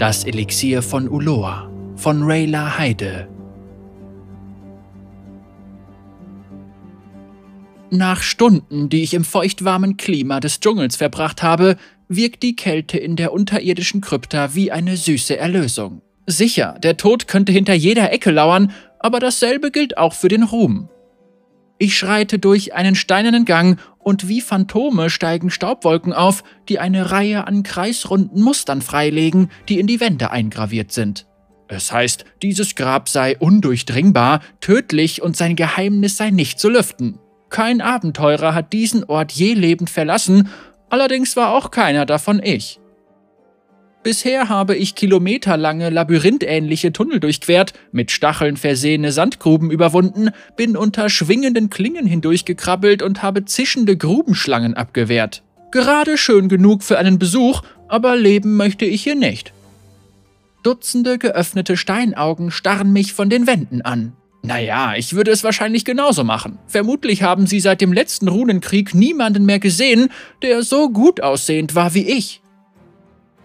[0.00, 3.28] Das Elixier von Uloa von Rayla Heide.
[7.90, 11.76] Nach Stunden, die ich im feuchtwarmen Klima des Dschungels verbracht habe,
[12.08, 16.00] wirkt die Kälte in der unterirdischen Krypta wie eine süße Erlösung.
[16.26, 20.88] Sicher, der Tod könnte hinter jeder Ecke lauern, aber dasselbe gilt auch für den Ruhm.
[21.76, 27.46] Ich schreite durch einen steinernen Gang und wie Phantome steigen Staubwolken auf, die eine Reihe
[27.46, 31.26] an kreisrunden Mustern freilegen, die in die Wände eingraviert sind.
[31.68, 37.18] Es heißt, dieses Grab sei undurchdringbar, tödlich und sein Geheimnis sei nicht zu lüften.
[37.48, 40.48] Kein Abenteurer hat diesen Ort je lebend verlassen,
[40.88, 42.80] allerdings war auch keiner davon ich.
[44.02, 51.68] Bisher habe ich kilometerlange labyrinthähnliche Tunnel durchquert, mit Stacheln versehene Sandgruben überwunden, bin unter schwingenden
[51.68, 55.42] Klingen hindurchgekrabbelt und habe zischende Grubenschlangen abgewehrt.
[55.70, 59.52] Gerade schön genug für einen Besuch, aber leben möchte ich hier nicht.
[60.62, 64.14] Dutzende geöffnete Steinaugen starren mich von den Wänden an.
[64.42, 66.58] Naja, ich würde es wahrscheinlich genauso machen.
[66.66, 70.08] Vermutlich haben sie seit dem letzten Runenkrieg niemanden mehr gesehen,
[70.42, 72.40] der so gut aussehend war wie ich.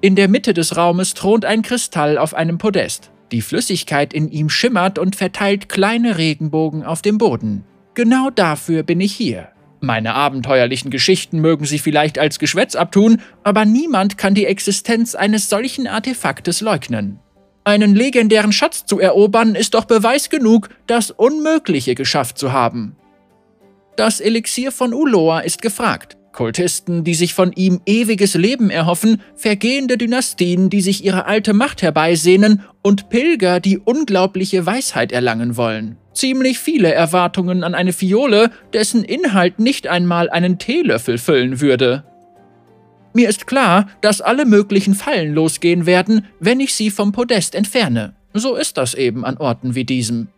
[0.00, 3.10] In der Mitte des Raumes thront ein Kristall auf einem Podest.
[3.32, 7.64] Die Flüssigkeit in ihm schimmert und verteilt kleine Regenbogen auf dem Boden.
[7.94, 9.48] Genau dafür bin ich hier.
[9.80, 15.48] Meine abenteuerlichen Geschichten mögen Sie vielleicht als Geschwätz abtun, aber niemand kann die Existenz eines
[15.48, 17.18] solchen Artefaktes leugnen.
[17.64, 22.96] Einen legendären Schatz zu erobern ist doch Beweis genug, das Unmögliche geschafft zu haben.
[23.96, 26.17] Das Elixier von Uloa ist gefragt.
[26.32, 31.82] Kultisten, die sich von ihm ewiges Leben erhoffen, vergehende Dynastien, die sich ihre alte Macht
[31.82, 35.96] herbeisehnen und Pilger, die unglaubliche Weisheit erlangen wollen.
[36.12, 42.04] Ziemlich viele Erwartungen an eine Fiole, dessen Inhalt nicht einmal einen Teelöffel füllen würde.
[43.14, 48.14] Mir ist klar, dass alle möglichen Fallen losgehen werden, wenn ich sie vom Podest entferne.
[48.34, 50.28] So ist das eben an Orten wie diesem.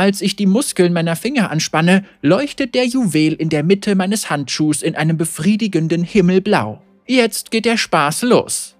[0.00, 4.80] Als ich die Muskeln meiner Finger anspanne, leuchtet der Juwel in der Mitte meines Handschuhs
[4.80, 6.80] in einem befriedigenden Himmelblau.
[7.06, 8.76] Jetzt geht der Spaß los.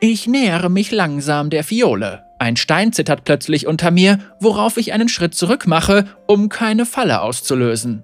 [0.00, 2.24] Ich nähere mich langsam der Fiole.
[2.38, 7.22] Ein Stein zittert plötzlich unter mir, worauf ich einen Schritt zurück mache, um keine Falle
[7.22, 8.02] auszulösen.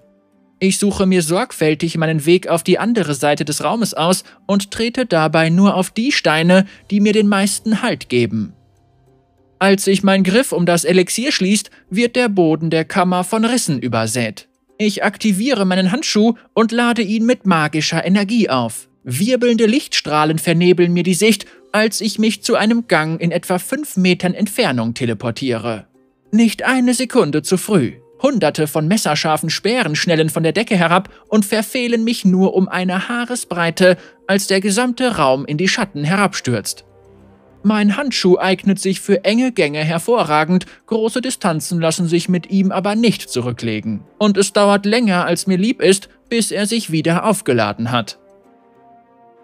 [0.59, 5.05] Ich suche mir sorgfältig meinen Weg auf die andere Seite des Raumes aus und trete
[5.05, 8.56] dabei nur auf die Steine, die mir den meisten Halt geben.
[9.59, 13.79] Als sich mein Griff um das Elixier schließt, wird der Boden der Kammer von Rissen
[13.79, 14.49] übersät.
[14.79, 18.89] Ich aktiviere meinen Handschuh und lade ihn mit magischer Energie auf.
[19.05, 23.97] Wirbelnde Lichtstrahlen vernebeln mir die Sicht, als ich mich zu einem Gang in etwa fünf
[23.97, 25.87] Metern Entfernung teleportiere.
[26.33, 27.95] Nicht eine Sekunde zu früh.
[28.21, 33.09] Hunderte von messerscharfen Speeren schnellen von der Decke herab und verfehlen mich nur um eine
[33.09, 36.86] Haaresbreite, als der gesamte Raum in die Schatten herabstürzt.
[37.69, 42.95] Mein Handschuh eignet sich für enge Gänge hervorragend, große Distanzen lassen sich mit ihm aber
[42.95, 44.05] nicht zurücklegen.
[44.19, 48.21] Und es dauert länger, als mir lieb ist, bis er sich wieder aufgeladen hat.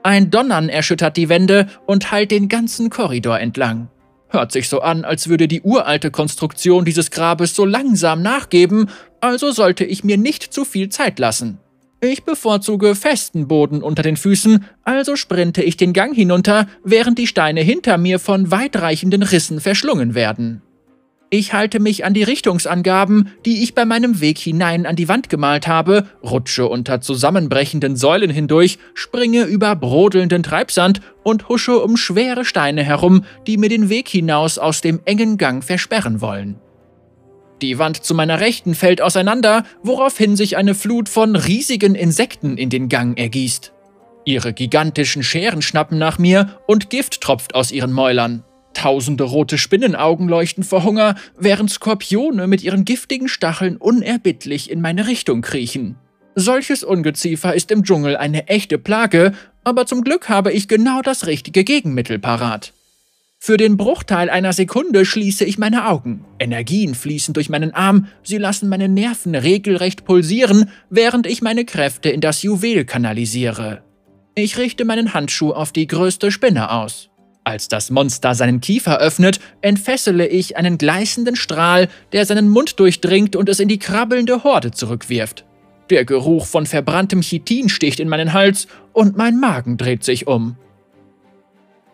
[0.04, 3.88] Ein Donnern erschüttert die Wände und hallt den ganzen Korridor entlang.
[4.28, 8.88] Hört sich so an, als würde die uralte Konstruktion dieses Grabes so langsam nachgeben,
[9.20, 11.58] also sollte ich mir nicht zu viel Zeit lassen.
[12.04, 17.28] Ich bevorzuge festen Boden unter den Füßen, also sprinte ich den Gang hinunter, während die
[17.28, 20.62] Steine hinter mir von weitreichenden Rissen verschlungen werden.
[21.30, 25.28] Ich halte mich an die Richtungsangaben, die ich bei meinem Weg hinein an die Wand
[25.28, 32.44] gemalt habe, rutsche unter zusammenbrechenden Säulen hindurch, springe über brodelnden Treibsand und husche um schwere
[32.44, 36.56] Steine herum, die mir den Weg hinaus aus dem engen Gang versperren wollen.
[37.62, 42.70] Die Wand zu meiner Rechten fällt auseinander, woraufhin sich eine Flut von riesigen Insekten in
[42.70, 43.72] den Gang ergießt.
[44.24, 48.42] Ihre gigantischen Scheren schnappen nach mir und Gift tropft aus ihren Mäulern.
[48.74, 55.06] Tausende rote Spinnenaugen leuchten vor Hunger, während Skorpione mit ihren giftigen Stacheln unerbittlich in meine
[55.06, 55.96] Richtung kriechen.
[56.34, 61.26] Solches Ungeziefer ist im Dschungel eine echte Plage, aber zum Glück habe ich genau das
[61.26, 62.72] richtige Gegenmittel parat.
[63.44, 66.24] Für den Bruchteil einer Sekunde schließe ich meine Augen.
[66.38, 72.08] Energien fließen durch meinen Arm, sie lassen meine Nerven regelrecht pulsieren, während ich meine Kräfte
[72.08, 73.82] in das Juwel kanalisiere.
[74.36, 77.10] Ich richte meinen Handschuh auf die größte Spinne aus.
[77.42, 83.34] Als das Monster seinen Kiefer öffnet, entfessele ich einen gleißenden Strahl, der seinen Mund durchdringt
[83.34, 85.44] und es in die krabbelnde Horde zurückwirft.
[85.90, 90.56] Der Geruch von verbranntem Chitin sticht in meinen Hals und mein Magen dreht sich um.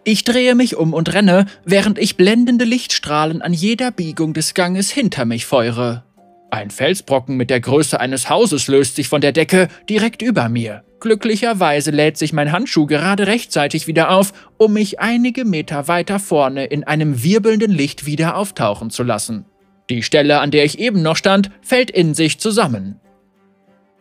[0.05, 4.91] Ich drehe mich um und renne, während ich blendende Lichtstrahlen an jeder Biegung des Ganges
[4.91, 6.05] hinter mich feuere.
[6.51, 10.83] Ein Felsbrocken mit der Größe eines Hauses löst sich von der Decke direkt über mir.
[11.01, 16.65] Glücklicherweise lädt sich mein Handschuh gerade rechtzeitig wieder auf, um mich einige Meter weiter vorne
[16.65, 19.45] in einem wirbelnden Licht wieder auftauchen zu lassen.
[19.91, 22.99] Die Stelle, an der ich eben noch stand, fällt in sich zusammen.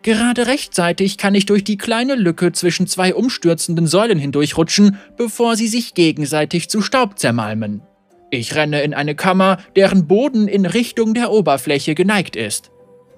[0.03, 5.67] Gerade rechtzeitig kann ich durch die kleine Lücke zwischen zwei umstürzenden Säulen hindurchrutschen, bevor sie
[5.67, 7.81] sich gegenseitig zu Staub zermalmen.
[8.29, 12.71] Ich renne in eine Kammer, deren Boden in Richtung der Oberfläche geneigt ist.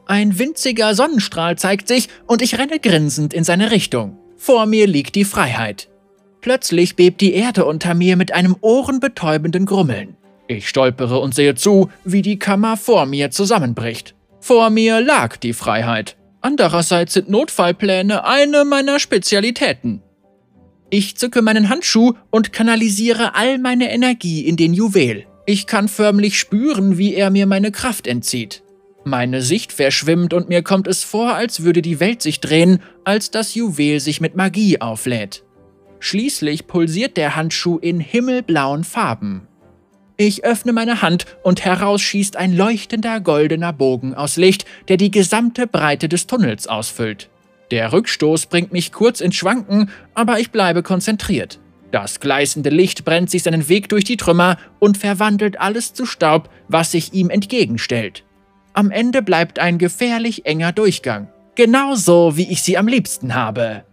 [0.06, 4.18] Ein winziger Sonnenstrahl zeigt sich und ich renne grinsend in seine Richtung.
[4.38, 5.90] Vor mir liegt die Freiheit.
[6.42, 10.16] Plötzlich bebt die Erde unter mir mit einem ohrenbetäubenden Grummeln.
[10.48, 14.16] Ich stolpere und sehe zu, wie die Kammer vor mir zusammenbricht.
[14.40, 16.16] Vor mir lag die Freiheit.
[16.42, 20.02] Andererseits sind Notfallpläne eine meiner Spezialitäten.
[20.90, 25.26] Ich zücke meinen Handschuh und kanalisiere all meine Energie in den Juwel.
[25.46, 28.64] Ich kann förmlich spüren, wie er mir meine Kraft entzieht.
[29.04, 33.32] Meine Sicht verschwimmt und mir kommt es vor, als würde die Welt sich drehen, als
[33.32, 35.44] das Juwel sich mit Magie auflädt.
[36.00, 39.49] Schließlich pulsiert der Handschuh in himmelblauen Farben.
[40.22, 45.12] Ich öffne meine Hand und heraus schießt ein leuchtender goldener Bogen aus Licht, der die
[45.12, 47.30] gesamte Breite des Tunnels ausfüllt.
[47.72, 51.62] Der Rückstoß bringt mich kurz ins Schwanken, aber ich bleibe konzentriert.
[51.92, 56.50] Das gleißende Licht brennt sich seinen Weg durch die Trümmer und verwandelt alles zu Staub,
[56.68, 58.26] was sich ihm entgegenstellt.
[58.74, 61.30] Am Ende bleibt ein gefährlich enger Durchgang.
[61.56, 63.86] Genauso, wie ich sie am liebsten habe.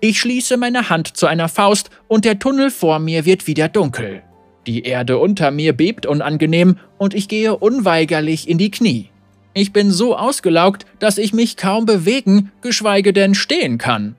[0.00, 4.22] Ich schließe meine Hand zu einer Faust und der Tunnel vor mir wird wieder dunkel.
[4.66, 9.10] Die Erde unter mir bebt unangenehm und ich gehe unweigerlich in die Knie.
[9.52, 14.16] Ich bin so ausgelaugt, dass ich mich kaum bewegen, geschweige denn stehen kann.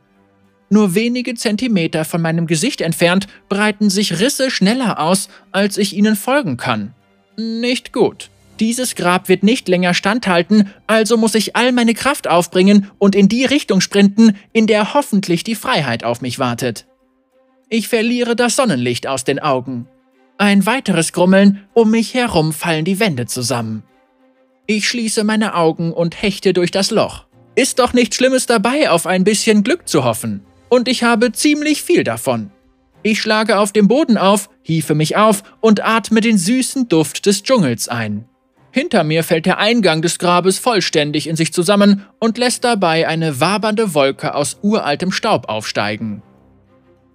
[0.69, 6.15] Nur wenige Zentimeter von meinem Gesicht entfernt breiten sich Risse schneller aus, als ich ihnen
[6.15, 6.93] folgen kann.
[7.37, 8.29] Nicht gut.
[8.59, 13.27] Dieses Grab wird nicht länger standhalten, also muss ich all meine Kraft aufbringen und in
[13.27, 16.87] die Richtung sprinten, in der hoffentlich die Freiheit auf mich wartet.
[17.67, 19.87] Ich verliere das Sonnenlicht aus den Augen.
[20.37, 23.83] Ein weiteres Grummeln, um mich herum fallen die Wände zusammen.
[24.67, 27.25] Ich schließe meine Augen und hechte durch das Loch.
[27.55, 30.41] Ist doch nichts Schlimmes dabei, auf ein bisschen Glück zu hoffen.
[30.67, 32.51] Und ich habe ziemlich viel davon.
[33.01, 37.43] Ich schlage auf dem Boden auf, hiefe mich auf und atme den süßen Duft des
[37.43, 38.25] Dschungels ein.
[38.71, 43.39] Hinter mir fällt der Eingang des Grabes vollständig in sich zusammen und lässt dabei eine
[43.39, 46.23] wabernde Wolke aus uraltem Staub aufsteigen.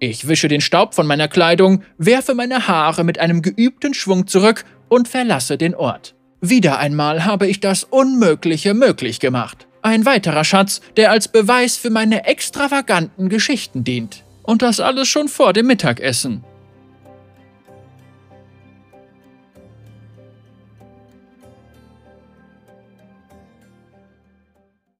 [0.03, 4.65] Ich wische den Staub von meiner Kleidung, werfe meine Haare mit einem geübten Schwung zurück
[4.89, 6.15] und verlasse den Ort.
[6.41, 9.67] Wieder einmal habe ich das Unmögliche möglich gemacht.
[9.83, 14.23] Ein weiterer Schatz, der als Beweis für meine extravaganten Geschichten dient.
[14.41, 16.43] Und das alles schon vor dem Mittagessen.